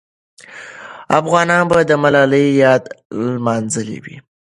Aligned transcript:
افغانان 1.19 1.63
به 1.69 1.79
د 1.89 1.91
ملالۍ 2.03 2.47
یاد 2.63 2.83
لمانځلې 3.33 3.97
وي. 4.03 4.17